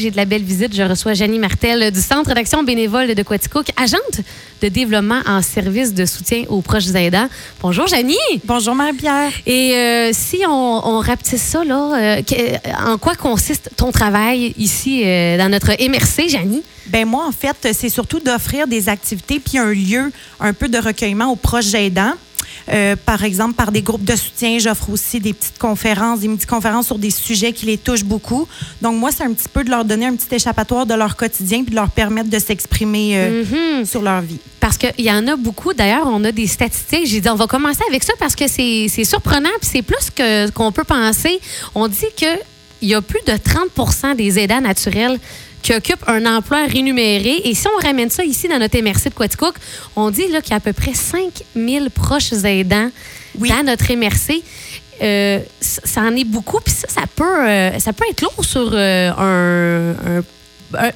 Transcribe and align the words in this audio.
J'ai 0.00 0.12
de 0.12 0.16
la 0.16 0.26
belle 0.26 0.44
visite. 0.44 0.76
Je 0.76 0.84
reçois 0.84 1.14
Janie 1.14 1.40
Martel 1.40 1.90
du 1.90 2.00
Centre 2.00 2.32
d'action 2.32 2.62
bénévole 2.62 3.16
de 3.16 3.22
Quaticook, 3.24 3.66
agente 3.76 4.20
de 4.62 4.68
développement 4.68 5.22
en 5.26 5.42
service 5.42 5.92
de 5.92 6.06
soutien 6.06 6.44
aux 6.48 6.60
proches 6.60 6.94
aidants. 6.94 7.26
Bonjour, 7.60 7.88
Janie. 7.88 8.14
Bonjour, 8.44 8.76
Marie-Pierre. 8.76 9.32
Et 9.44 9.74
euh, 9.74 10.10
si 10.12 10.42
on, 10.46 10.86
on 10.86 11.00
rapetisse 11.00 11.42
ça, 11.42 11.64
là, 11.64 12.20
euh, 12.20 12.22
en 12.86 12.96
quoi 12.96 13.16
consiste 13.16 13.70
ton 13.76 13.90
travail 13.90 14.54
ici 14.56 15.02
euh, 15.04 15.36
dans 15.36 15.50
notre 15.50 15.70
MRC, 15.72 16.28
Janie? 16.28 16.62
Ben 16.86 17.04
moi, 17.04 17.26
en 17.26 17.32
fait, 17.32 17.56
c'est 17.72 17.88
surtout 17.88 18.20
d'offrir 18.20 18.68
des 18.68 18.88
activités 18.88 19.40
puis 19.40 19.58
un 19.58 19.72
lieu 19.72 20.12
un 20.38 20.52
peu 20.52 20.68
de 20.68 20.78
recueillement 20.78 21.32
aux 21.32 21.36
proches 21.36 21.74
aidants. 21.74 22.14
Euh, 22.70 22.96
par 22.96 23.24
exemple, 23.24 23.54
par 23.54 23.72
des 23.72 23.82
groupes 23.82 24.04
de 24.04 24.16
soutien, 24.16 24.58
j'offre 24.58 24.90
aussi 24.90 25.20
des 25.20 25.32
petites 25.32 25.58
conférences, 25.58 26.20
des 26.20 26.28
midi-conférences 26.28 26.86
sur 26.86 26.98
des 26.98 27.10
sujets 27.10 27.52
qui 27.52 27.66
les 27.66 27.78
touchent 27.78 28.04
beaucoup. 28.04 28.46
Donc, 28.82 28.96
moi, 28.96 29.10
c'est 29.10 29.24
un 29.24 29.32
petit 29.32 29.48
peu 29.48 29.64
de 29.64 29.70
leur 29.70 29.84
donner 29.84 30.06
un 30.06 30.16
petit 30.16 30.34
échappatoire 30.34 30.86
de 30.86 30.94
leur 30.94 31.16
quotidien 31.16 31.62
puis 31.62 31.70
de 31.70 31.76
leur 31.76 31.90
permettre 31.90 32.28
de 32.28 32.38
s'exprimer 32.38 33.16
euh, 33.16 33.84
sur 33.84 34.02
leur 34.02 34.20
vie. 34.20 34.38
Parce 34.60 34.76
qu'il 34.76 35.04
y 35.04 35.10
en 35.10 35.26
a 35.28 35.36
beaucoup. 35.36 35.72
D'ailleurs, 35.72 36.06
on 36.06 36.22
a 36.24 36.32
des 36.32 36.46
statistiques. 36.46 37.06
J'ai 37.06 37.20
dit, 37.20 37.28
on 37.28 37.36
va 37.36 37.46
commencer 37.46 37.82
avec 37.88 38.02
ça 38.02 38.12
parce 38.18 38.34
que 38.34 38.48
c'est 38.48 38.86
c'est 38.88 39.04
surprenant 39.04 39.48
puis 39.60 39.70
c'est 39.72 39.82
plus 39.82 40.10
que 40.14 40.50
qu'on 40.50 40.72
peut 40.72 40.84
penser. 40.84 41.40
On 41.74 41.88
dit 41.88 42.06
qu'il 42.16 42.38
y 42.82 42.94
a 42.94 43.00
plus 43.00 43.20
de 43.26 43.32
30% 43.32 44.16
des 44.16 44.38
aidants 44.38 44.60
naturels 44.60 45.18
qui 45.62 45.74
occupent 45.74 46.04
un 46.08 46.24
emploi 46.26 46.66
rémunéré. 46.66 47.40
Et 47.44 47.54
si 47.54 47.66
on 47.68 47.86
ramène 47.86 48.10
ça 48.10 48.24
ici 48.24 48.48
dans 48.48 48.58
notre 48.58 48.78
MRC 48.80 49.10
de 49.10 49.14
Quaticook, 49.14 49.54
on 49.96 50.10
dit 50.10 50.22
qu'il 50.26 50.50
y 50.50 50.52
a 50.52 50.56
à 50.56 50.60
peu 50.60 50.72
près 50.72 50.94
5000 50.94 51.90
proches 51.90 52.32
aidants 52.44 52.90
Oui. 53.38 53.48
dans 53.50 53.62
notre 53.64 53.92
MRC. 53.92 54.42
Euh, 55.00 55.38
ça 55.60 55.80
ça 55.84 56.00
en 56.02 56.16
est 56.16 56.24
beaucoup, 56.24 56.58
puis 56.60 56.74
ça, 56.74 56.88
ça 56.88 57.02
peut, 57.14 57.46
euh, 57.46 57.78
ça 57.78 57.92
peut 57.92 58.04
être 58.10 58.20
lourd 58.22 58.44
sur 58.44 58.70
euh, 58.72 59.10
un, 59.16 60.18
un- 60.18 60.24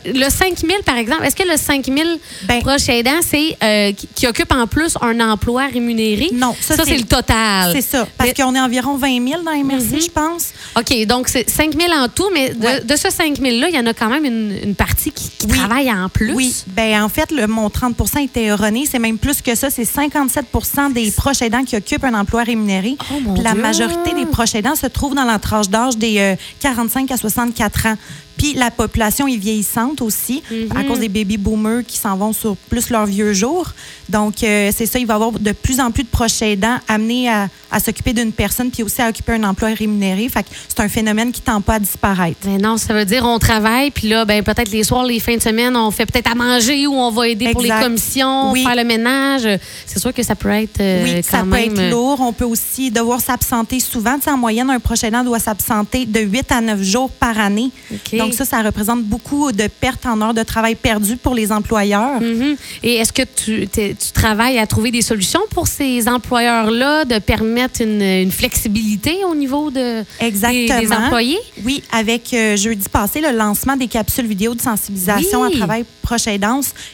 le 0.05 0.29
5000, 0.31 0.77
par 0.85 0.97
exemple. 0.97 1.25
Est-ce 1.25 1.37
que 1.37 1.49
le 1.49 1.57
5000 1.57 2.19
Ben- 2.45 2.61
proches 2.61 2.89
aidants, 2.89 3.20
c'est 3.27 3.56
euh, 3.62 3.92
qui, 3.92 4.06
qui 4.14 4.27
occupe 4.27 4.53
en 4.53 4.67
plus 4.67 4.97
un 5.01 5.19
emploi 5.20 5.67
rémunéré? 5.73 6.29
Non, 6.33 6.55
ça, 6.61 6.77
c'est 6.77 6.84
c'est- 6.84 6.97
le 6.98 7.05
total. 7.05 7.73
C'est 7.73 7.81
ça. 7.83 8.06
Parce 8.19 8.31
Mais- 8.31 8.34
qu'on 8.42 8.55
est 8.55 8.61
environ 8.61 8.97
20 8.97 9.27
000 9.29 9.42
dans 9.42 9.53
les 9.53 9.62
MRC, 9.62 10.01
je 10.01 10.11
pense. 10.11 10.51
OK, 10.79 11.06
donc 11.06 11.29
c'est 11.29 11.48
5 11.48 11.73
000 11.79 11.92
en 11.92 12.09
tout, 12.09 12.29
mais 12.34 12.51
de, 12.51 12.64
Ouais. 12.67 12.81
de 12.81 12.97
ce 12.97 13.11
5 13.11 13.39
000-là, 13.39 13.69
il 13.69 13.75
y 13.75 13.79
en 13.79 13.87
a 13.87 13.95
quand 13.95 14.09
même 14.09 14.25
une, 14.25 14.56
une 14.62 14.75
partie 14.75 15.11
qui, 15.11 15.31
qui 15.31 15.47
Oui. 15.47 15.59
travaille 15.59 15.91
en 15.91 16.09
plus. 16.09 16.33
Oui. 16.34 16.55
Ben 16.69 17.03
en 17.03 17.09
fait, 17.09 17.31
le, 17.33 17.47
mon 17.47 17.69
30% 17.69 18.23
était 18.25 18.45
erroné. 18.45 18.84
C'est 18.91 18.98
même 18.98 19.19
plus 19.19 19.41
que 19.42 19.55
ça. 19.55 19.70
C'est 19.70 19.84
57% 19.84 20.92
des 20.92 21.11
proches 21.11 21.42
aidants 21.42 21.64
qui 21.64 21.77
occupent 21.77 22.05
un 22.05 22.14
emploi 22.14 22.42
rémunéré. 22.42 22.97
Oh, 23.11 23.20
mon 23.20 23.34
la 23.42 23.53
Dieu. 23.53 23.62
majorité 23.62 24.14
des 24.14 24.27
proches 24.27 24.55
aidants 24.55 24.75
se 24.77 24.86
trouvent 24.86 25.14
dans 25.14 25.25
la 25.25 25.39
tranche 25.39 25.69
d'âge 25.69 25.97
des 25.97 26.19
euh, 26.19 26.36
45 26.61 27.11
à 27.11 27.17
64 27.17 27.86
ans. 27.86 27.95
Puis 28.36 28.55
la 28.55 28.70
population 28.70 29.27
est 29.28 29.36
vieillissante 29.36 30.00
aussi 30.02 30.42
Mhm. 30.50 30.77
à 30.77 30.84
cause 30.84 30.98
des 31.00 31.08
baby 31.08 31.36
boomers 31.36 31.84
qui 31.86 31.97
s'en 31.98 32.16
vont 32.16 32.33
sur 32.33 32.56
plus 32.56 32.91
leurs 32.91 33.06
vieux 33.06 33.33
jours. 33.33 33.72
Donc, 34.08 34.42
euh, 34.42 34.70
c'est 34.74 34.86
ça, 34.86 34.98
il 34.98 35.06
va 35.06 35.14
y 35.14 35.16
avoir 35.16 35.33
de 35.33 35.52
plus 35.52 35.80
en 35.80 35.91
plus 35.91 36.02
de 36.05 36.08
proches 36.08 36.42
aidants 36.42 36.78
amenés 36.89 37.28
à, 37.28 37.48
à 37.73 37.81
s'occuper 37.81 38.12
d'une 38.12 38.33
personne 38.33 38.70
puis 38.70 38.83
aussi 38.83 39.01
à 39.03 39.09
occuper 39.09 39.33
un 39.33 39.45
emploi 39.45 39.70
rémunéré. 39.70 40.28
Fait 40.28 40.42
que 40.42 40.48
c'est 40.69 40.81
un 40.81 40.89
phénomène 40.89 41.33
qui 41.33 41.41
tend 41.41 41.61
pas 41.61 41.75
à 41.75 41.79
disparaître. 41.79 42.47
Non, 42.61 42.77
ça 42.77 42.95
veut 42.95 43.05
dire 43.05 43.25
on 43.25 43.39
travaille, 43.39 43.91
puis 43.91 44.09
là, 44.09 44.25
ben, 44.25 44.42
peut-être 44.42 44.70
les 44.70 44.84
soirs, 44.84 45.05
les 45.05 45.19
fins 45.20 45.37
de 45.37 45.42
semaine, 45.42 45.77
on 45.77 45.91
fait 45.91 46.06
peut-être 46.06 46.31
à 46.31 46.34
manger 46.34 46.87
ou 46.87 46.95
on 46.95 47.11
va 47.11 47.29
aider 47.29 47.51
pour 47.53 47.62
les 47.62 47.70
commissions, 47.70 48.53
Oui. 48.53 48.62
faire 48.64 48.77
le 48.77 48.84
ménage. 48.84 49.48
C'est 49.87 49.98
sûr 49.98 50.12
que 50.12 50.23
ça 50.23 50.34
peut 50.34 50.51
être 50.51 50.81
euh, 50.81 51.05
Oui, 51.05 51.14
quand 51.31 51.39
ça 51.39 51.45
peut 51.45 51.56
être 51.56 51.91
lourd. 51.91 52.20
On 52.20 52.33
peut 52.33 52.45
aussi 52.45 52.91
devoir 52.91 53.20
s'absenter 53.20 53.81
souvent. 53.81 54.17
Tu 54.17 54.23
sais, 54.25 54.31
en 54.31 54.36
moyenne, 54.36 54.69
un 54.70 54.81
proche 54.81 55.03
aidant 55.05 55.25
doit 55.25 55.39
s'absenter 55.39 56.05
de 56.07 56.20
8 56.20 56.53
à 56.53 56.61
9 56.61 56.83
jours 56.83 57.11
par 57.11 57.39
année. 57.39 57.70
Donc 58.12 58.34
ça, 58.34 58.45
ça 58.45 58.62
représente 58.62 59.03
beaucoup 59.05 59.53
de 59.53 59.67
pertes 59.67 60.05
en 60.07 60.20
heures 60.20 60.34
de 60.34 60.42
travail 60.42 60.75
perdues 60.75 61.17
pour 61.17 61.34
les 61.34 61.51
employeurs. 61.53 62.20
Mhm. 62.20 62.57
Et 62.83 62.95
est-ce 62.97 63.12
que 63.12 63.23
tu, 63.23 63.69
tu 63.69 64.12
travailles 64.12 64.59
à 64.59 64.67
trouver 64.67 64.91
des 64.91 65.03
solutions 65.03 65.41
pour 65.51 65.67
ces 65.67 66.09
employeurs-là 66.09 67.05
de 67.05 67.19
permettre 67.19 67.61
une, 67.80 68.02
une 68.02 68.30
flexibilité 68.33 69.18
au 69.28 69.34
niveau 69.34 69.70
de, 69.70 70.00
des, 70.20 70.27
Exactement. 70.27 70.80
des 70.80 70.92
employés? 70.92 71.39
Oui, 71.64 71.83
avec 71.92 72.33
euh, 72.34 72.56
jeudi 72.56 72.89
passé, 72.89 73.20
le 73.20 73.36
lancement 73.36 73.77
des 73.77 73.89
capsules 73.89 74.27
vidéo 74.27 74.55
de 74.55 74.61
sensibilisation 74.61 75.42
Oui. 75.42 75.52
à 75.55 75.56
travail 75.58 75.84
proche 76.12 76.27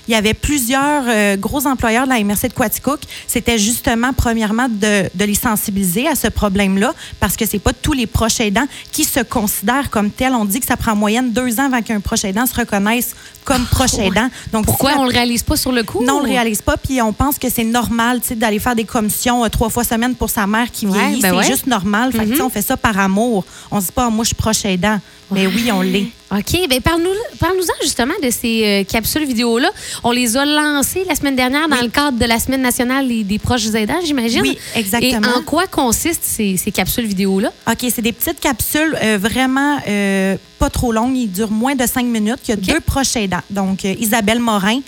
il 0.06 0.12
y 0.12 0.14
avait 0.14 0.34
plusieurs 0.34 1.02
euh, 1.08 1.36
gros 1.36 1.66
employeurs 1.66 2.04
de 2.04 2.10
la 2.10 2.22
MRC 2.22 2.48
de 2.48 2.52
Quaticook. 2.54 3.00
C'était 3.26 3.58
justement, 3.58 4.12
premièrement, 4.16 4.68
de, 4.68 5.08
de 5.14 5.24
les 5.24 5.34
sensibiliser 5.34 6.06
à 6.06 6.14
ce 6.14 6.28
problème-là, 6.28 6.94
parce 7.18 7.36
que 7.36 7.44
c'est 7.46 7.58
pas 7.58 7.72
tous 7.72 7.92
les 7.94 8.06
proches 8.06 8.40
aidants 8.40 8.66
qui 8.92 9.04
se 9.04 9.20
considèrent 9.20 9.90
comme 9.90 10.10
tels. 10.10 10.32
On 10.34 10.44
dit 10.44 10.60
que 10.60 10.66
ça 10.66 10.76
prend 10.76 10.92
en 10.92 10.96
moyenne 10.96 11.32
deux 11.32 11.58
ans 11.58 11.64
avant 11.66 11.82
qu'un 11.82 12.00
proche 12.00 12.24
aidant 12.24 12.46
se 12.46 12.54
reconnaisse 12.54 13.14
comme 13.44 13.64
proche 13.64 13.94
ouais. 13.94 14.06
aidant. 14.06 14.28
Donc, 14.52 14.66
Pourquoi 14.66 14.92
on 14.98 15.04
le 15.04 15.10
réalise 15.10 15.42
pas 15.42 15.56
sur 15.56 15.72
le 15.72 15.82
coup? 15.82 16.04
non, 16.04 16.18
on 16.18 16.22
le 16.22 16.28
réalise 16.28 16.62
pas, 16.62 16.76
puis 16.76 17.00
on 17.02 17.12
pense 17.12 17.38
que 17.38 17.48
c'est 17.50 17.64
normal, 17.64 18.20
d'aller 18.36 18.58
faire 18.58 18.76
des 18.76 18.84
commissions 18.84 19.44
euh, 19.44 19.48
trois 19.48 19.70
fois 19.70 19.84
semaine 19.84 20.14
pour 20.14 20.30
sa 20.30 20.46
mère 20.46 20.70
qui 20.70 20.86
Ouais, 20.86 20.92
vieillit. 20.98 21.22
ben 21.22 21.30
c'est 21.32 21.36
ouais. 21.38 21.46
juste 21.46 21.66
normal. 21.66 22.12
Fait 22.12 22.26
sais, 22.26 22.40
on 22.40 22.50
fait 22.50 22.62
ça 22.62 22.76
par 22.76 22.96
amour. 22.98 23.44
On 23.70 23.80
se 23.80 23.86
dit 23.86 23.92
pas, 23.92 24.06
Ah, 24.06 24.10
moi, 24.10 24.22
je 24.22 24.28
suis 24.28 24.34
proche 24.36 24.64
aidant. 24.64 25.00
Mais 25.30 25.46
oui, 25.46 25.70
on 25.72 25.82
l'est. 25.82 26.06
OK. 26.30 26.68
Bien, 26.68 26.80
parle-nous, 26.80 27.08
parle-nous-en 27.38 27.82
justement 27.82 28.12
de 28.22 28.28
ces 28.30 28.62
euh, 28.64 28.84
capsules 28.84 29.24
vidéo-là. 29.24 29.70
On 30.04 30.10
les 30.10 30.36
a 30.36 30.44
lancées 30.44 31.04
la 31.08 31.14
semaine 31.14 31.36
dernière 31.36 31.68
dans 31.68 31.76
Oui. 31.76 31.84
le 31.84 31.88
cadre 31.90 32.18
de 32.18 32.24
la 32.26 32.38
Semaine 32.38 32.60
nationale 32.60 33.08
des, 33.08 33.24
des 33.24 33.38
proches 33.38 33.66
aidants, 33.74 33.98
j'imagine. 34.04 34.42
Oui, 34.42 34.58
exactement. 34.74 35.26
Et 35.34 35.38
en 35.38 35.42
quoi 35.42 35.66
consistent 35.66 36.24
ces, 36.24 36.58
ces 36.58 36.70
capsules 36.70 37.06
vidéo-là? 37.06 37.50
OK, 37.70 37.78
c'est 37.94 38.02
des 38.02 38.12
petites 38.12 38.40
capsules 38.40 38.96
euh, 39.02 39.16
vraiment 39.18 39.78
euh, 39.88 40.36
pas 40.58 40.68
trop 40.68 40.92
longues. 40.92 41.16
Ils 41.16 41.32
durent 41.32 41.50
moins 41.50 41.74
de 41.74 41.86
cinq 41.86 42.04
minutes. 42.04 42.40
Il 42.46 42.50
y 42.50 42.52
a 42.52 42.56
deux 42.56 42.80
proches 42.80 43.16
aidants. 43.16 43.40
Donc, 43.48 43.84
Isabelle 43.84 44.40
Morin, 44.40 44.80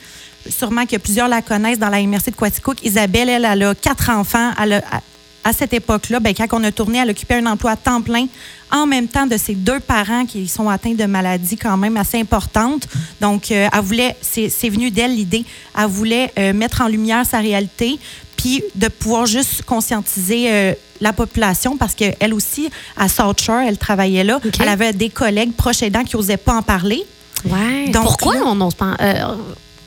sûrement 0.48 0.84
que 0.84 0.96
plusieurs 0.96 1.28
la 1.28 1.40
connaissent 1.40 1.78
dans 1.78 1.88
la 1.88 2.02
MRC 2.02 2.26
de 2.32 2.36
Quaticook. 2.36 2.76
Isabelle, 2.84 3.30
elle, 3.30 3.46
elle 3.50 3.62
a 3.62 3.74
quatre 3.74 4.10
enfants. 4.10 4.50
Elle 4.62 4.74
a- 4.74 4.82
à, 5.44 5.52
cette 5.52 5.72
époque-là, 5.72 6.20
ben, 6.20 6.34
quand 6.34 6.46
on 6.52 6.64
a 6.64 6.72
tourné, 6.72 6.98
elle 6.98 7.10
occupait 7.10 7.36
un 7.36 7.46
emploi 7.46 7.72
à 7.72 7.76
temps 7.76 8.02
plein 8.02 8.26
en 8.72 8.86
même 8.86 9.08
temps 9.08 9.26
de 9.26 9.36
ses 9.36 9.54
deux 9.54 9.80
parents 9.80 10.24
qui 10.26 10.46
sont 10.46 10.68
atteints 10.68 10.94
de 10.94 11.04
maladies 11.04 11.56
quand 11.56 11.76
même 11.76 11.96
assez 11.96 12.20
importantes. 12.20 12.86
Donc, 13.20 13.50
euh, 13.50 13.68
elle 13.72 13.80
voulait, 13.80 14.16
c'est 14.20 14.68
venu 14.68 14.90
d'elle 14.90 15.14
l'idée, 15.14 15.44
elle 15.78 15.86
voulait 15.86 16.30
euh, 16.38 16.52
mettre 16.52 16.82
en 16.82 16.88
lumière 16.88 17.26
sa 17.26 17.38
réalité, 17.38 17.98
puis 18.36 18.62
de 18.74 18.88
pouvoir 18.88 19.26
juste 19.26 19.62
conscientiser 19.62 20.50
euh, 20.52 20.72
la 21.00 21.12
population 21.12 21.76
parce 21.76 21.94
qu'elle 21.94 22.32
aussi, 22.32 22.70
à 22.96 23.08
South 23.08 23.40
Shore, 23.40 23.60
elle 23.66 23.76
travaillait 23.78 24.24
là. 24.24 24.40
Elle 24.60 24.68
avait 24.68 24.92
des 24.92 25.10
collègues 25.10 25.52
proches 25.54 25.82
aidants 25.82 26.04
qui 26.04 26.16
n'osaient 26.16 26.36
pas 26.36 26.54
en 26.54 26.62
parler. 26.62 27.02
Ouais. 27.44 27.88
Donc, 27.90 28.04
Pourquoi 28.04 28.34
là- 28.34 28.42
on 28.46 28.54
n'ose 28.54 28.74
pas? 28.74 28.96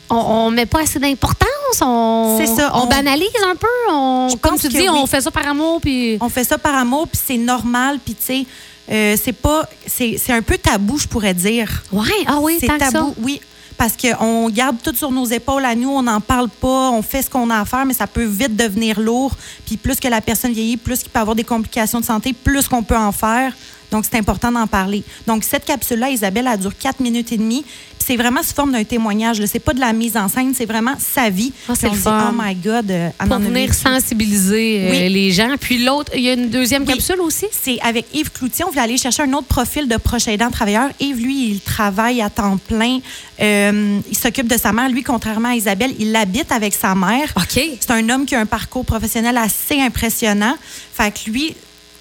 on, 0.09 0.15
on 0.15 0.51
met 0.51 0.65
pas 0.65 0.81
assez 0.81 0.99
d'importance? 0.99 1.47
On, 1.81 2.37
C'est 2.39 2.47
ça, 2.47 2.71
On, 2.75 2.83
on- 2.83 2.87
banalise 2.87 3.27
un 3.49 3.55
peu? 3.55 3.67
On, 3.89 4.27
Je 4.31 4.35
comme 4.37 4.51
pense 4.53 4.61
tu 4.61 4.67
dis, 4.69 4.87
on 4.89 5.05
fait 5.05 5.21
ça 5.21 5.31
par 5.31 5.47
amour, 5.47 5.79
puis... 5.81 6.17
On 6.21 6.29
fait 6.29 6.43
ça 6.43 6.57
par 6.57 6.75
amour, 6.75 7.07
puis 7.07 7.19
c'est 7.25 7.37
normal, 7.37 7.99
puis 8.03 8.15
tu 8.15 8.23
sais, 8.25 8.45
euh, 8.91 9.15
c'est 9.21 9.33
pas, 9.33 9.67
c'est 9.87 10.17
c'est 10.23 10.33
un 10.33 10.41
peu 10.41 10.57
tabou, 10.57 10.97
je 10.97 11.07
pourrais 11.07 11.33
dire. 11.33 11.83
Ouais, 11.91 12.03
ah 12.27 12.39
oui, 12.41 12.57
c'est 12.59 12.67
tant 12.67 12.77
que 12.77 12.85
ça. 12.85 12.91
tabou, 12.91 13.15
oui. 13.21 13.39
Parce 13.75 13.93
qu'on 13.97 14.49
garde 14.49 14.77
tout 14.83 14.93
sur 14.95 15.09
nos 15.11 15.25
épaules 15.25 15.65
à 15.65 15.73
nous, 15.73 15.89
on 15.89 16.03
n'en 16.03 16.21
parle 16.21 16.47
pas, 16.49 16.91
on 16.91 17.01
fait 17.01 17.23
ce 17.23 17.29
qu'on 17.29 17.49
a 17.49 17.59
à 17.59 17.65
faire, 17.65 17.85
mais 17.85 17.93
ça 17.95 18.05
peut 18.07 18.23
vite 18.23 18.55
devenir 18.55 18.99
lourd. 18.99 19.31
Puis 19.65 19.77
plus 19.77 19.99
que 19.99 20.07
la 20.07 20.21
personne 20.21 20.53
vieillit, 20.53 20.77
plus 20.77 20.99
qu'il 20.99 21.09
peut 21.09 21.19
avoir 21.19 21.35
des 21.35 21.43
complications 21.43 21.99
de 21.99 22.05
santé, 22.05 22.33
plus 22.33 22.67
qu'on 22.67 22.83
peut 22.83 22.95
en 22.95 23.11
faire. 23.11 23.51
Donc, 23.93 24.05
c'est 24.09 24.17
important 24.17 24.51
d'en 24.51 24.65
parler. 24.65 25.03
Donc, 25.27 25.43
cette 25.43 25.65
capsule-là, 25.65 26.09
Isabelle, 26.09 26.49
elle 26.51 26.59
dure 26.59 26.75
4 26.75 26.99
minutes 26.99 27.31
et 27.31 27.37
demie. 27.37 27.63
Puis 27.63 28.07
c'est 28.07 28.15
vraiment 28.17 28.41
sous 28.41 28.55
forme 28.55 28.71
d'un 28.71 28.83
témoignage. 28.83 29.45
C'est 29.45 29.59
pas 29.59 29.73
de 29.73 29.79
la 29.79 29.93
mise 29.93 30.17
en 30.17 30.27
scène, 30.27 30.51
c'est 30.57 30.65
vraiment 30.65 30.95
sa 30.97 31.29
vie. 31.29 31.53
Ah, 31.69 31.73
c'est 31.79 31.87
oh 31.87 32.09
my 32.35 32.55
God, 32.55 32.89
euh, 32.89 33.09
Pour 33.27 33.37
venir 33.37 33.71
sensibiliser 33.73 34.87
euh, 34.87 34.91
Oui. 34.91 35.09
les 35.13 35.31
gens. 35.31 35.55
Puis 35.59 35.83
l'autre, 35.83 36.11
il 36.15 36.21
y 36.23 36.29
a 36.29 36.33
une 36.33 36.49
deuxième 36.49 36.83
Oui. 36.83 36.93
capsule 36.93 37.21
aussi? 37.21 37.45
C'est 37.51 37.79
avec 37.81 38.07
Yves 38.15 38.31
Cloutier. 38.31 38.65
On 38.65 38.69
voulait 38.69 38.81
aller 38.81 38.97
chercher 38.97 39.21
un 39.23 39.33
autre 39.33 39.47
profil 39.47 39.87
de 39.87 39.97
proche 39.97 40.27
aidant 40.27 40.49
travailleur. 40.49 40.89
Yves, 40.99 41.21
lui, 41.21 41.49
il 41.51 41.59
travaille 41.61 42.19
à 42.21 42.31
temps 42.31 42.57
plein. 42.57 42.97
Euh, 43.39 43.99
il 44.09 44.17
s'occupe 44.17 44.47
de 44.47 44.57
sa 44.57 44.73
mère. 44.73 44.89
Lui, 44.89 45.03
contrairement 45.03 45.49
à 45.49 45.55
Isabelle, 45.55 45.93
il 45.99 46.15
habite 46.15 46.51
avec 46.51 46.73
sa 46.73 46.95
mère. 46.95 47.31
OK. 47.37 47.61
C'est 47.79 47.91
un 47.91 48.09
homme 48.09 48.25
qui 48.25 48.33
a 48.33 48.39
un 48.39 48.47
parcours 48.47 48.85
professionnel 48.85 49.37
assez 49.37 49.79
impressionnant. 49.79 50.55
Fait 50.93 51.11
que 51.13 51.29
lui, 51.29 51.55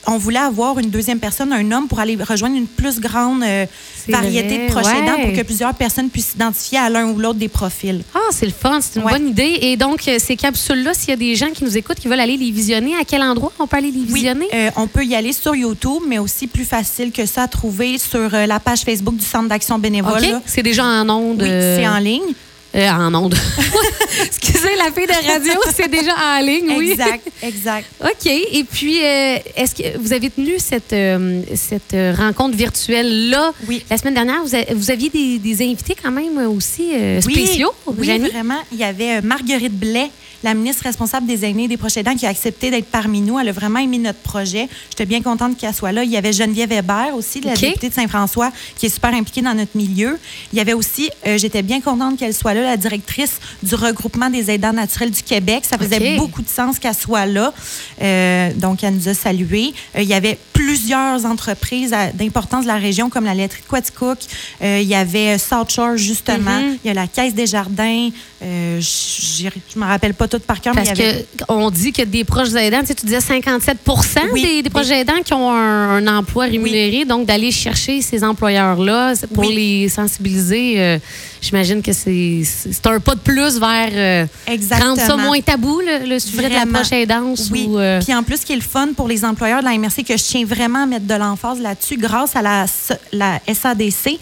on 0.06 0.18
voulait 0.18 0.38
avoir 0.38 0.78
une 0.78 0.90
deuxième 0.90 1.18
personne, 1.20 1.52
un 1.52 1.70
homme, 1.72 1.86
pour 1.88 2.00
aller 2.00 2.16
rejoindre 2.16 2.56
une 2.56 2.66
plus 2.66 2.98
grande 3.00 3.42
euh, 3.42 3.66
variété 4.08 4.56
vrai, 4.56 4.66
de 4.66 4.72
proches 4.72 4.86
ouais. 4.86 4.98
aidants 4.98 5.22
pour 5.22 5.32
que 5.32 5.42
plusieurs 5.42 5.74
personnes 5.74 6.08
puissent 6.10 6.30
s'identifier 6.30 6.78
à 6.78 6.90
l'un 6.90 7.06
ou 7.06 7.18
l'autre 7.18 7.38
des 7.38 7.48
profils. 7.48 8.02
Ah, 8.14 8.18
c'est 8.32 8.46
le 8.46 8.52
fun, 8.52 8.80
c'est 8.80 8.98
une 8.98 9.06
Ouais. 9.06 9.12
bonne 9.12 9.28
idée. 9.28 9.58
Et 9.62 9.76
donc, 9.76 10.08
euh, 10.08 10.16
ces 10.18 10.36
capsules-là, 10.36 10.92
s'il 10.94 11.10
y 11.10 11.12
a 11.12 11.16
des 11.16 11.36
gens 11.36 11.50
qui 11.52 11.62
nous 11.64 11.76
écoutent, 11.76 12.00
qui 12.00 12.08
veulent 12.08 12.18
aller 12.20 12.36
les 12.36 12.50
visionner, 12.50 12.94
à 12.96 13.04
quel 13.04 13.22
endroit 13.22 13.52
on 13.58 13.66
peut 13.66 13.76
aller 13.76 13.90
les 13.92 14.00
Oui, 14.00 14.06
visionner? 14.14 14.48
euh, 14.52 14.70
on 14.76 14.86
peut 14.88 15.04
y 15.04 15.14
aller 15.14 15.32
sur 15.32 15.54
YouTube, 15.54 16.02
mais 16.08 16.18
aussi 16.18 16.46
plus 16.48 16.64
facile 16.64 17.12
que 17.12 17.24
ça 17.26 17.42
à 17.44 17.48
trouver 17.48 17.98
sur 17.98 18.30
la 18.30 18.58
page 18.60 18.80
Facebook 18.80 19.16
du 19.16 19.24
Centre 19.24 19.48
d'action 19.48 19.78
bénévole. 19.78 20.18
OK. 20.18 20.28
là. 20.30 20.42
C'est 20.46 20.62
déjà 20.62 20.84
en 20.84 21.08
ondes. 21.08 21.42
Oui, 21.42 21.48
c'est 21.48 21.86
en 21.86 21.98
ligne. 21.98 22.34
Euh, 22.74 22.88
en 22.88 23.14
onde. 23.14 23.34
Excusez, 24.24 24.76
la 24.78 24.90
fille 24.92 25.06
de 25.06 25.30
radio, 25.30 25.52
c'est 25.74 25.90
déjà 25.90 26.12
en 26.16 26.40
ligne, 26.40 26.74
oui. 26.78 26.90
Exact, 26.92 27.28
exact. 27.42 27.86
OK. 28.02 28.26
Et 28.26 28.64
puis, 28.64 28.98
euh, 29.02 29.36
est-ce 29.56 29.74
que 29.74 29.98
vous 29.98 30.12
avez 30.12 30.30
tenu 30.30 30.52
cette, 30.58 30.92
euh, 30.94 31.42
cette 31.54 31.94
rencontre 32.16 32.56
virtuelle-là? 32.56 33.52
Oui. 33.68 33.84
La 33.90 33.98
semaine 33.98 34.14
dernière, 34.14 34.42
vous, 34.42 34.54
a- 34.54 34.74
vous 34.74 34.90
aviez 34.90 35.10
des, 35.10 35.38
des 35.38 35.62
invités 35.64 35.94
quand 36.02 36.10
même 36.10 36.38
aussi 36.46 36.88
Oui, 37.26 37.32
spéciaux, 37.34 37.72
Oui, 37.86 38.06
Janie? 38.06 38.28
vraiment. 38.30 38.60
Il 38.72 38.78
y 38.78 38.84
avait 38.84 39.20
Marguerite 39.20 39.78
Blais, 39.78 40.10
la 40.42 40.54
ministre 40.54 40.84
responsable 40.84 41.26
des 41.26 41.44
aînés 41.44 41.64
et 41.64 41.68
des 41.68 41.76
proches 41.76 41.96
aidants, 41.96 42.16
qui 42.16 42.26
a 42.26 42.28
accepté 42.28 42.70
d'être 42.70 42.86
parmi 42.86 43.20
nous. 43.20 43.38
Elle 43.38 43.48
a 43.48 43.52
vraiment 43.52 43.78
aimé 43.78 43.98
notre 43.98 44.18
projet. 44.18 44.68
J'étais 44.90 45.06
bien 45.06 45.22
contente 45.22 45.56
qu'elle 45.56 45.74
soit 45.74 45.92
là. 45.92 46.04
Il 46.04 46.10
y 46.10 46.16
avait 46.16 46.32
Geneviève 46.32 46.72
Hébert 46.72 47.14
aussi, 47.14 47.40
la 47.40 47.52
OK. 47.52 47.60
députée 47.60 47.88
de 47.88 47.94
Saint-François, 47.94 48.50
qui 48.76 48.86
est 48.86 48.88
super 48.88 49.14
impliquée 49.14 49.42
dans 49.42 49.54
notre 49.54 49.76
milieu. 49.76 50.18
Il 50.52 50.58
y 50.58 50.60
avait 50.60 50.72
aussi, 50.72 51.10
euh, 51.26 51.38
j'étais 51.38 51.62
bien 51.62 51.80
contente 51.80 52.18
qu'elle 52.18 52.34
soit 52.34 52.54
là, 52.54 52.62
la 52.62 52.76
directrice 52.76 53.38
du 53.62 53.74
regroupement 53.74 54.30
des 54.30 54.50
aidants 54.50 54.72
naturels 54.72 55.10
du 55.10 55.22
Québec. 55.22 55.64
Ça 55.68 55.78
faisait 55.78 56.16
beaucoup 56.16 56.42
de 56.42 56.48
sens 56.48 56.78
qu'elle 56.78 56.94
soit 56.94 57.26
là. 57.26 57.52
Euh, 58.00 58.52
donc, 58.54 58.82
elle 58.82 58.94
nous 58.94 59.08
a 59.08 59.14
salués. 59.14 59.72
Euh, 59.96 60.02
il 60.02 60.08
y 60.08 60.14
avait 60.14 60.38
plusieurs 60.52 61.24
entreprises 61.24 61.94
d'importance 62.14 62.62
de 62.62 62.68
la 62.68 62.76
région, 62.76 63.10
comme 63.10 63.24
la 63.24 63.34
laiterie 63.34 63.62
de 63.62 63.66
Quaticook. 63.66 64.18
Il 64.60 64.82
y 64.82 64.94
avait 64.94 65.38
South 65.38 65.70
Shore, 65.70 65.96
justement. 65.96 66.60
Mhm. 66.60 66.78
Il 66.84 66.88
y 66.88 66.90
a 66.90 66.94
la 66.94 67.06
Caisse 67.06 67.34
des 67.34 67.46
Jardins. 67.46 68.10
Je 68.40 69.44
ne 69.44 69.80
me 69.80 69.86
rappelle 69.86 70.14
pas 70.14 70.28
tout 70.38 70.44
par 70.46 70.60
cœur, 70.60 70.74
mais 70.74 70.84
Parce 70.84 70.98
il 70.98 71.04
y 71.04 71.08
avait... 71.08 71.26
qu'on 71.46 71.70
dit 71.70 71.92
que 71.92 72.02
des 72.02 72.24
proches 72.24 72.52
aidants, 72.54 72.80
tu, 72.80 72.86
sais, 72.88 72.94
tu 72.94 73.06
disais 73.06 73.20
57 73.20 73.78
Oui. 74.32 74.42
des, 74.42 74.62
des 74.62 74.70
proches 74.70 74.90
aidants 74.90 75.22
qui 75.24 75.32
ont 75.34 75.50
un, 75.50 75.96
un 75.96 76.18
emploi 76.18 76.44
rémunéré. 76.46 77.04
Donc, 77.04 77.26
d'aller 77.26 77.50
chercher 77.52 78.00
ces 78.02 78.24
employeurs-là 78.24 79.14
pour 79.34 79.44
Oui. 79.44 79.54
les 79.54 79.88
sensibiliser, 79.88 80.74
euh, 80.80 80.98
j'imagine 81.40 81.82
que 81.82 81.92
c'est 81.92 82.42
un 82.86 83.00
pas 83.00 83.14
de 83.14 83.20
plus 83.20 83.58
vers 83.58 83.90
euh, 83.92 84.26
rendre 84.80 85.00
ça 85.00 85.16
moins 85.16 85.40
tabou, 85.40 85.80
le, 85.80 86.08
le 86.08 86.18
sujet 86.18 86.48
de 86.48 86.54
la 86.54 86.66
proche 86.66 86.92
aidance. 86.92 87.48
Oui. 87.52 87.66
ou, 87.68 87.78
euh, 87.78 88.00
Puis 88.02 88.14
en 88.14 88.22
plus, 88.22 88.38
ce 88.40 88.46
qui 88.46 88.52
est 88.52 88.56
le 88.56 88.62
fun 88.62 88.88
pour 88.96 89.08
les 89.08 89.24
employeurs 89.24 89.60
de 89.60 89.66
la 89.66 89.76
MRC, 89.76 90.04
que 90.04 90.16
je 90.16 90.22
tiens 90.24 90.44
vraiment 90.44 90.84
à 90.84 90.86
mettre 90.86 91.06
de 91.06 91.14
l'emphase 91.14 91.60
là-dessus, 91.60 91.96
grâce 91.96 92.34
à 92.36 92.42
la, 92.42 92.66
la 93.12 93.40
SADC, 93.52 94.18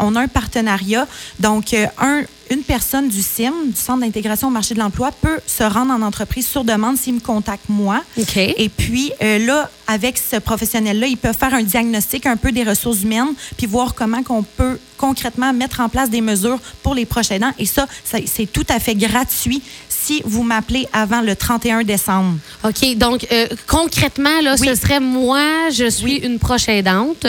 on 0.00 0.16
a 0.16 0.20
un 0.20 0.28
partenariat. 0.28 1.06
Donc, 1.38 1.74
un, 1.98 2.22
une 2.50 2.62
personne 2.62 3.08
du 3.08 3.22
CIM, 3.22 3.52
du 3.66 3.76
Centre 3.76 4.00
d'intégration 4.00 4.48
au 4.48 4.50
marché 4.50 4.74
de 4.74 4.78
l'emploi, 4.80 5.10
peut 5.12 5.38
se 5.46 5.62
rendre 5.62 5.92
en 5.92 6.02
entreprise 6.02 6.46
sur 6.46 6.64
demande 6.64 6.96
s'il 6.96 7.14
me 7.14 7.20
contacte 7.20 7.64
moi. 7.68 8.02
OK. 8.18 8.36
Et 8.36 8.68
puis 8.68 9.12
euh, 9.22 9.38
là, 9.44 9.70
avec 9.86 10.18
ce 10.18 10.36
professionnel-là, 10.36 11.06
ils 11.06 11.16
peuvent 11.16 11.36
faire 11.36 11.54
un 11.54 11.62
diagnostic 11.62 12.26
un 12.26 12.36
peu 12.36 12.52
des 12.52 12.62
ressources 12.64 13.02
humaines, 13.02 13.34
puis 13.56 13.66
voir 13.66 13.94
comment 13.94 14.22
qu'on 14.22 14.42
peut 14.42 14.78
concrètement 14.96 15.52
mettre 15.52 15.80
en 15.80 15.88
place 15.88 16.10
des 16.10 16.20
mesures 16.20 16.58
pour 16.82 16.94
les 16.94 17.04
proches 17.06 17.30
aidants. 17.30 17.52
Et 17.58 17.66
ça, 17.66 17.86
ça- 18.04 18.18
c'est 18.26 18.50
tout 18.50 18.66
à 18.68 18.80
fait 18.80 18.94
gratuit 18.94 19.62
si 19.88 20.22
vous 20.24 20.42
m'appelez 20.42 20.86
avant 20.92 21.20
le 21.20 21.36
31 21.36 21.82
décembre. 21.84 22.38
OK. 22.64 22.96
Donc, 22.96 23.26
euh, 23.32 23.46
concrètement, 23.66 24.40
là, 24.42 24.56
Oui. 24.58 24.68
ce 24.68 24.74
serait 24.74 25.00
moi, 25.00 25.42
je 25.72 25.88
suis 25.88 26.16
une 26.16 26.38
proche 26.38 26.68
aidante, 26.68 27.26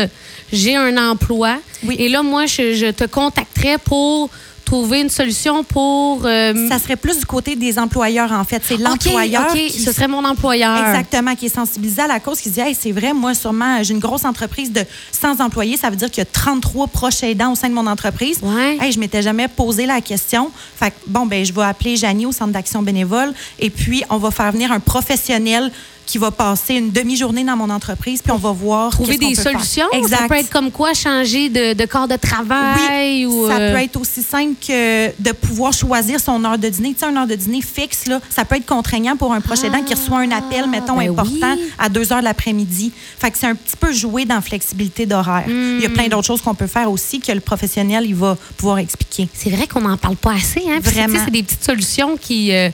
j'ai 0.54 0.76
un 0.76 0.98
emploi. 1.12 1.58
Oui. 1.84 1.96
Et 2.00 2.10
là, 2.10 2.24
moi, 2.24 2.46
je, 2.46 2.74
je 2.74 2.92
te 2.92 3.04
contacterais 3.06 3.78
pour 3.84 4.30
trouver 4.70 5.02
une 5.02 5.10
solution 5.10 5.64
pour. 5.64 6.22
euh, 6.26 6.68
Ça 6.70 6.78
serait 6.78 6.96
plus 6.96 7.18
du 7.20 7.26
côté 7.26 7.56
des 7.56 7.80
employeurs, 7.80 8.32
en 8.32 8.44
fait. 8.44 8.62
C'est 8.64 8.78
l'employeur 8.78 9.48
qui 9.54 9.70
ce 9.72 9.92
serait 9.92 10.08
mon 10.08 10.24
employeur. 10.24 10.78
Exactement, 10.78 11.36
qui 11.36 11.48
est 11.48 11.56
sensibilisé 11.56 12.04
à 12.04 12.08
la 12.08 12.20
cause, 12.20 12.40
qui 12.40 12.50
dit 12.52 12.60
hey, 12.60 12.76
c'est 12.80 12.92
vrai, 12.92 13.14
moi, 13.14 13.34
sûrement, 13.34 13.82
j'ai 13.82 13.94
une 13.94 14.00
grosse 14.00 14.26
entreprise 14.26 14.72
de 14.72 14.82
100 15.12 15.40
employés, 15.40 15.76
ça 15.78 15.90
veut 15.90 15.96
dire 15.96 16.10
qu'il 16.12 16.20
y 16.22 16.28
a 16.28 16.30
33 16.32 16.88
proches 16.88 17.24
aidants 17.24 17.52
au 17.54 17.56
sein 17.56 17.68
de 17.70 17.74
mon 17.74 17.88
entreprise. 17.88 18.40
Ouais. 18.44 18.78
Hey, 18.80 18.92
je 18.92 19.00
m'étais 19.00 19.22
jamais 19.24 19.48
posé 19.48 19.86
la 19.88 20.02
question. 20.02 20.52
Fait 20.78 20.92
que, 20.92 20.96
bon, 21.08 21.26
ben, 21.26 21.44
je 21.44 21.52
vais 21.52 21.64
appeler 21.64 21.96
Janie 21.96 22.26
au 22.28 22.32
centre 22.32 22.52
d'action 22.52 22.82
bénévole 22.84 23.34
et 23.60 23.70
puis 23.72 24.04
on 24.10 24.18
va 24.18 24.30
faire 24.32 24.52
venir 24.52 24.72
un 24.72 24.80
professionnel 24.80 25.72
qui 26.10 26.18
va 26.18 26.32
passer 26.32 26.74
une 26.74 26.92
demi-journée 26.92 27.44
dans 27.44 27.56
mon 27.56 27.70
entreprise, 27.70 28.24
puis 28.24 28.32
on 28.32 28.38
va 28.38 28.52
voir. 28.52 28.90
Trouver 28.90 29.18
des 29.20 29.36
faire. 29.36 29.44
solutions? 29.52 29.86
Exact. 29.94 30.22
Ça 30.22 30.28
peut 30.28 30.36
être 30.36 30.50
comme 30.50 30.72
quoi 30.72 30.96
changer 30.96 31.50
de, 31.50 31.74
de 31.74 31.86
corps 31.86 32.08
de 32.08 32.16
travail 32.16 33.26
Oui, 33.26 33.26
ou. 33.28 33.48
ça 33.48 33.58
euh, 33.58 33.74
peut 33.76 33.82
être 33.84 34.00
aussi 34.02 34.24
simple 34.24 34.56
que 34.66 35.10
de 35.22 35.32
pouvoir 35.34 35.72
choisir 35.72 36.20
son 36.20 36.44
heure 36.46 36.58
de 36.58 36.68
dîner. 36.68 36.94
Tu 36.94 37.02
sais, 37.02 37.06
une 37.12 37.18
heure 37.18 37.28
de 37.28 37.36
dîner 37.36 37.62
fixe, 37.62 38.08
là, 38.08 38.20
ça 38.32 38.44
peut 38.44 38.56
être 38.56 38.66
contraignant 38.66 39.16
pour 39.18 39.34
un 39.34 39.40
proche 39.42 39.64
aidant 39.64 39.84
qui 39.84 39.94
reçoit 39.94 40.18
un 40.20 40.32
appel, 40.32 40.68
mettons, 40.68 40.98
ben 40.98 41.12
important 41.12 41.54
oui. 41.56 41.70
à 41.78 41.90
2 41.90 42.12
heures 42.12 42.20
de 42.22 42.24
l'après-midi. 42.24 42.92
Fait 43.20 43.30
que 43.30 43.38
c'est 43.38 43.46
un 43.48 43.54
petit 43.56 43.78
peu 43.80 43.94
jouer 43.94 44.26
dans 44.26 44.36
la 44.36 44.42
flexibilité 44.42 45.06
d'horaire. 45.06 45.44
Il 45.48 45.80
y 45.82 45.86
a 45.86 45.90
plein 45.90 46.06
Hmm. 46.08 46.10
d'autres 46.10 46.26
choses 46.28 46.42
qu'on 46.42 46.56
peut 46.56 46.66
faire 46.68 46.90
aussi 46.92 47.20
que 47.20 47.32
le 47.32 47.40
professionnel, 47.40 48.04
il 48.08 48.16
va 48.16 48.36
pouvoir 48.58 48.80
expliquer. 48.80 49.28
C'est 49.34 49.52
vrai 49.52 49.68
qu'on 49.68 49.82
n'en 49.82 49.98
parle 49.98 50.16
pas 50.16 50.34
assez. 50.34 50.64
Hein? 50.68 50.80
Vraiment. 50.82 51.08
tu 51.14 51.20
sais, 51.20 51.26
C'est 51.26 51.32
des 51.32 51.44
petites 51.44 51.64
solutions 51.64 52.18
qui, 52.18 52.52
euh, 52.52 52.70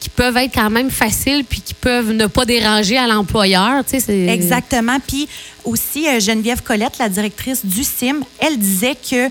qui 0.00 0.08
peuvent 0.08 0.36
être 0.38 0.54
quand 0.54 0.70
même 0.70 0.90
faciles 0.90 1.44
puis 1.44 1.60
qui 1.60 1.74
peuvent 1.74 2.12
ne 2.12 2.26
pas 2.26 2.44
déranger 2.44 2.96
à 2.96 3.06
l'employeur. 3.06 3.84
tu 3.84 4.00
sais, 4.00 4.28
Exactement. 4.28 4.98
Puis 5.06 5.28
aussi, 5.64 6.08
euh, 6.08 6.18
Geneviève 6.18 6.62
Colette, 6.62 6.98
la 6.98 7.08
directrice 7.08 7.64
du 7.64 7.84
CIM, 7.84 8.20
elle 8.38 8.58
disait 8.58 8.96
que 8.96 9.28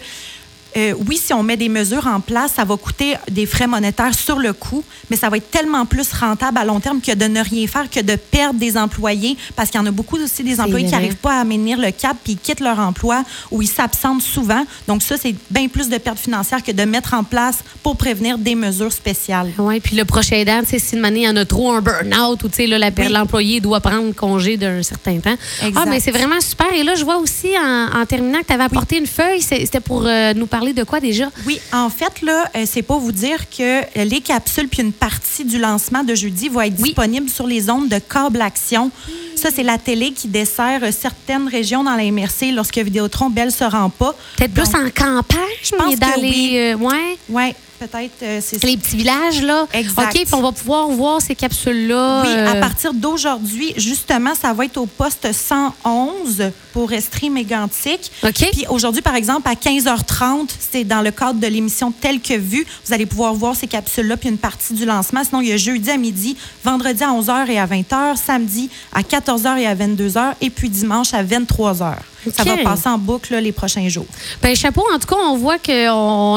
euh, 0.77 0.93
oui, 1.07 1.17
si 1.17 1.33
on 1.33 1.43
met 1.43 1.57
des 1.57 1.69
mesures 1.69 2.07
en 2.07 2.19
place, 2.19 2.53
ça 2.55 2.63
va 2.63 2.77
coûter 2.77 3.15
des 3.29 3.45
frais 3.45 3.67
monétaires 3.67 4.13
sur 4.13 4.37
le 4.39 4.53
coup, 4.53 4.83
mais 5.09 5.17
ça 5.17 5.29
va 5.29 5.37
être 5.37 5.49
tellement 5.49 5.85
plus 5.85 6.11
rentable 6.13 6.57
à 6.57 6.65
long 6.65 6.79
terme 6.79 7.01
que 7.01 7.13
de 7.13 7.25
ne 7.25 7.41
rien 7.41 7.65
faire, 7.67 7.89
que 7.89 7.99
de 7.99 8.15
perdre 8.15 8.59
des 8.59 8.77
employés, 8.77 9.37
parce 9.55 9.69
qu'il 9.69 9.79
y 9.79 9.83
en 9.83 9.87
a 9.87 9.91
beaucoup 9.91 10.17
aussi 10.17 10.43
des 10.43 10.59
employés 10.59 10.85
qui 10.85 10.91
n'arrivent 10.91 11.15
pas 11.15 11.39
à 11.39 11.43
maintenir 11.43 11.77
le 11.79 11.91
cap 11.91 12.17
puis 12.23 12.33
ils 12.33 12.37
quittent 12.37 12.59
leur 12.59 12.79
emploi 12.79 13.23
ou 13.51 13.61
ils 13.61 13.67
s'absentent 13.67 14.21
souvent. 14.21 14.63
Donc 14.87 15.01
ça, 15.01 15.15
c'est 15.17 15.35
bien 15.49 15.67
plus 15.67 15.89
de 15.89 15.97
pertes 15.97 16.19
financières 16.19 16.63
que 16.63 16.71
de 16.71 16.83
mettre 16.83 17.13
en 17.13 17.23
place 17.23 17.59
pour 17.81 17.97
prévenir 17.97 18.37
des 18.37 18.55
mesures 18.55 18.93
spéciales. 18.93 19.51
Oui, 19.57 19.79
puis 19.79 19.95
le 19.95 20.05
prochain 20.05 20.35
aidant, 20.35 20.61
si 20.65 20.77
une 20.95 21.03
année, 21.05 21.21
il 21.21 21.25
y 21.25 21.29
en 21.29 21.35
a 21.35 21.45
trop, 21.45 21.71
un 21.71 21.81
burn-out, 21.81 22.43
ou 22.43 22.49
Oui. 22.57 23.11
l'employé 23.11 23.59
doit 23.59 23.79
prendre 23.79 24.13
congé 24.13 24.57
d'un 24.57 24.83
certain 24.83 25.17
temps. 25.19 25.35
Exact. 25.63 25.81
Ah, 25.81 25.85
mais 25.89 25.99
c'est 25.99 26.11
vraiment 26.11 26.39
super. 26.41 26.71
Et 26.73 26.83
là, 26.83 26.95
je 26.95 27.03
vois 27.03 27.17
aussi, 27.17 27.49
en, 27.57 28.01
en 28.01 28.05
terminant, 28.05 28.39
que 28.39 28.45
tu 28.47 28.53
avais 28.53 28.63
apporté 28.63 28.97
une 28.97 29.07
feuille. 29.07 29.41
C'était 29.41 29.79
pour 29.79 30.03
euh, 30.05 30.33
nous 30.33 30.45
parler 30.45 30.58
de 30.73 30.83
quoi 30.83 30.99
déjà? 30.99 31.29
Oui, 31.45 31.59
en 31.73 31.89
fait, 31.89 32.21
là, 32.21 32.45
euh, 32.55 32.65
c'est 32.65 32.81
pour 32.81 32.99
vous 32.99 33.11
dire 33.11 33.49
que 33.49 33.81
les 33.95 34.21
capsules 34.21 34.67
puis 34.67 34.81
une 34.81 34.91
partie 34.93 35.45
du 35.45 35.57
lancement 35.57 36.03
de 36.03 36.13
jeudi 36.15 36.49
va 36.49 36.67
être 36.67 36.75
Oui. 36.79 36.89
disponible 36.89 37.29
sur 37.29 37.47
les 37.47 37.69
ondes 37.69 37.89
de 37.89 37.99
câble 37.99 38.41
action. 38.41 38.91
Ça, 39.35 39.49
c'est 39.55 39.63
la 39.63 39.77
télé 39.77 40.11
qui 40.11 40.27
dessert 40.27 40.81
euh, 40.83 40.91
certaines 40.91 41.47
régions 41.47 41.83
dans 41.83 41.95
la 41.95 42.03
MRC 42.11 42.51
lorsque 42.53 42.77
Vidéotron 42.77 43.29
Belle 43.29 43.51
se 43.51 43.63
rend 43.63 43.89
pas. 43.89 44.13
Peut-être 44.37 44.53
plus 44.53 44.75
en 44.75 44.89
campagne, 44.89 45.37
Je 45.63 45.75
pense 45.75 45.95
dans 45.97 46.11
que 46.11 46.19
les. 46.19 46.29
oui. 46.29 46.57
euh, 46.57 46.75
ouais. 46.75 47.17
Ouais, 47.29 47.55
peut-être 47.79 48.21
euh, 48.23 48.39
c'est. 48.41 48.63
Les 48.63 48.77
petits 48.77 48.97
villages, 48.97 49.41
là. 49.41 49.65
Exact. 49.73 50.15
OK, 50.15 50.25
puis 50.25 50.33
on 50.33 50.41
va 50.41 50.51
pouvoir 50.51 50.87
voir 50.89 51.21
ces 51.21 51.35
capsules-là. 51.35 52.23
Oui, 52.25 52.33
à 52.33 52.55
euh, 52.55 52.59
partir 52.59 52.93
d'aujourd'hui, 52.93 53.73
justement, 53.77 54.35
ça 54.35 54.53
va 54.53 54.65
être 54.65 54.77
au 54.77 54.85
poste 54.85 55.31
111 55.31 56.51
pour 56.73 56.91
Estrie 56.91 57.29
Mégantic. 57.29 58.11
OK. 58.23 58.49
Puis 58.51 58.65
aujourd'hui, 58.69 59.01
par 59.01 59.15
exemple, 59.15 59.49
à 59.49 59.53
15h30, 59.53 60.49
c'est 60.59 60.83
dans 60.83 61.01
le 61.01 61.11
cadre 61.11 61.39
de 61.39 61.47
l'émission 61.47 61.91
Telle 61.91 62.21
que 62.21 62.33
vue, 62.33 62.65
vous 62.85 62.93
allez 62.93 63.05
pouvoir 63.05 63.33
voir 63.33 63.55
ces 63.55 63.67
capsules-là 63.67 64.17
puis 64.17 64.29
une 64.29 64.37
partie 64.37 64.73
du 64.73 64.85
lancement. 64.85 65.23
Sinon, 65.23 65.41
il 65.41 65.49
y 65.49 65.53
a 65.53 65.57
jeudi 65.57 65.89
à 65.89 65.97
midi, 65.97 66.37
vendredi 66.63 67.03
à 67.03 67.11
11h 67.11 67.49
et 67.49 67.59
à 67.59 67.65
20h, 67.65 68.17
samedi 68.17 68.69
à 68.93 69.01
14h 69.01 69.57
et 69.57 69.67
à 69.67 69.75
22h 69.75 70.33
et 70.41 70.49
puis 70.49 70.69
dimanche 70.69 71.13
à 71.13 71.23
23h. 71.23 71.95
Ça 72.35 72.43
va 72.43 72.57
passer 72.57 72.89
en 72.89 72.97
boucle 72.97 73.33
là, 73.33 73.41
les 73.41 73.51
prochains 73.51 73.87
jours. 73.89 74.05
Ben, 74.41 74.55
chapeau, 74.55 74.83
en 74.93 74.99
tout 74.99 75.07
cas, 75.07 75.15
on 75.27 75.37
voit 75.37 75.57
qu'on 75.57 75.89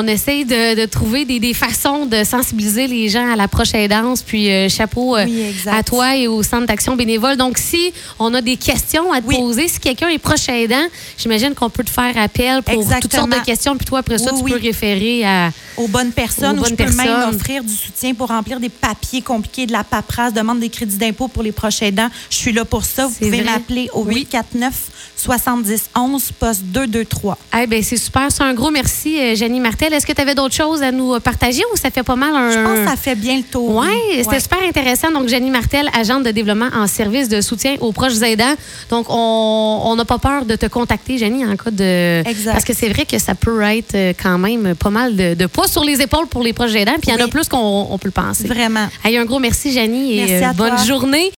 on 0.02 0.06
essaye 0.06 0.44
de, 0.44 0.80
de 0.80 0.86
trouver 0.86 1.24
des, 1.24 1.40
des 1.40 1.54
façons 1.54 2.06
de 2.06 2.24
sensibiliser 2.24 2.86
les 2.86 3.08
gens 3.08 3.32
à 3.32 3.36
la 3.36 3.48
prochaine 3.48 3.88
danse. 3.88 4.22
Puis 4.22 4.50
euh, 4.50 4.68
chapeau 4.68 5.16
euh, 5.16 5.24
Oui, 5.24 5.54
à 5.66 5.82
toi 5.82 6.16
et 6.16 6.28
au 6.28 6.42
Centre 6.42 6.66
d'action 6.66 6.94
bénévole. 6.96 7.36
Donc, 7.36 7.58
si 7.58 7.92
on 8.18 8.32
a 8.34 8.40
des 8.40 8.56
questions 8.56 9.12
à 9.12 9.20
te 9.20 9.26
Oui. 9.26 9.36
poser, 9.36 9.68
si 9.68 9.80
quelqu'un 9.80 10.08
est 10.08 10.18
proche 10.18 10.48
aidant, 10.48 10.86
j'imagine 11.18 11.54
qu'on 11.54 11.70
peut 11.70 11.84
te 11.84 11.90
faire 11.90 12.16
appel 12.16 12.62
pour 12.62 12.84
toutes 13.00 13.12
sortes 13.14 13.30
de 13.30 13.44
questions. 13.44 13.76
Puis 13.76 13.86
toi, 13.86 14.00
après 14.00 14.18
ça, 14.18 14.32
Oui, 14.34 14.42
tu 14.52 14.52
peux 14.58 14.60
référer 14.66 15.24
à. 15.24 15.50
aux 15.76 15.88
bonnes 15.88 16.12
personnes 16.12 16.58
Aux 16.58 16.62
ou 16.62 16.64
je 16.66 16.74
bonnes 16.74 16.86
peux 16.90 16.96
même 16.96 17.34
offrir 17.34 17.62
du 17.64 17.74
soutien 17.74 18.14
pour 18.14 18.28
remplir 18.28 18.60
des 18.60 18.68
papiers 18.68 19.22
compliqués, 19.22 19.66
de 19.66 19.72
la 19.72 19.84
paperasse, 19.84 20.32
demande 20.32 20.60
des 20.60 20.68
crédits 20.68 20.96
d'impôt 20.96 21.28
pour 21.28 21.42
les 21.42 21.52
proches 21.52 21.82
aidants. 21.82 22.08
Je 22.30 22.36
suis 22.36 22.52
là 22.52 22.64
pour 22.64 22.84
ça. 22.84 23.06
Vous 23.06 23.14
pouvez 23.14 23.42
m'appeler 23.42 23.88
au 23.92 24.02
Oui. 24.04 24.14
849 24.20 24.72
70 25.22 25.90
11 25.94 26.32
poste 26.32 26.62
223. 26.64 27.38
Eh 27.62 27.66
ben, 27.66 27.82
c'est 27.82 27.96
super. 27.96 28.26
C'est 28.30 28.42
un 28.42 28.54
gros 28.54 28.70
merci, 28.70 29.18
euh, 29.20 29.36
Jenny 29.36 29.60
Martel. 29.60 29.92
Est-ce 29.92 30.04
que 30.06 30.12
tu 30.12 30.20
avais 30.20 30.34
d'autres 30.34 30.54
choses 30.54 30.82
à 30.82 30.90
nous 30.90 31.14
euh, 31.14 31.20
partager 31.20 31.62
ou 31.72 31.76
ça 31.76 31.90
fait 31.90 32.02
pas 32.02 32.16
mal 32.16 32.34
un. 32.34 32.50
Je 32.50 32.58
pense 32.58 32.78
que 32.78 32.88
ça 32.88 32.96
fait 32.96 33.14
bien 33.14 33.36
le 33.36 33.44
tour. 33.44 33.76
Oui, 33.76 33.86
c'était 34.16 34.28
Ouais. 34.28 34.40
super 34.40 34.58
intéressant. 34.62 35.12
Donc, 35.12 35.28
Jenny 35.28 35.50
Martel, 35.50 35.88
agente 35.96 36.24
de 36.24 36.32
développement 36.32 36.70
en 36.74 36.86
service 36.88 37.28
de 37.28 37.40
soutien 37.40 37.76
aux 37.80 37.92
proches 37.92 38.20
aidants. 38.22 38.54
Donc, 38.90 39.06
on 39.08 39.94
n'a 39.96 40.04
pas 40.04 40.18
peur 40.18 40.44
de 40.44 40.56
te 40.56 40.66
contacter, 40.66 41.18
Jenny, 41.18 41.44
en 41.46 41.56
cas 41.56 41.70
de. 41.70 42.26
Exact. 42.28 42.52
Parce 42.52 42.64
que 42.64 42.74
c'est 42.74 42.88
vrai 42.88 43.04
que 43.04 43.18
ça 43.18 43.34
peut 43.36 43.60
être 43.62 43.94
euh, 43.94 44.12
quand 44.20 44.38
même 44.38 44.74
pas 44.74 44.90
mal 44.90 45.14
de, 45.14 45.46
poids 45.46 45.68
sur 45.68 45.84
les 45.84 46.00
épaules 46.00 46.26
pour 46.26 46.42
les 46.42 46.52
proches 46.52 46.74
aidants. 46.74 46.96
Puis, 47.00 47.12
il 47.12 47.18
y 47.18 47.22
en 47.22 47.24
a 47.24 47.28
plus 47.28 47.48
qu'on 47.48 47.86
on 47.90 47.98
peut 47.98 48.08
le 48.08 48.12
penser. 48.12 48.48
Vraiment. 48.48 48.88
Hey, 49.04 49.16
un 49.18 49.24
gros 49.24 49.38
merci, 49.38 49.72
Jenny, 49.72 50.18
et 50.18 50.44
euh, 50.44 50.52
bonne 50.54 50.78
journée. 50.84 51.30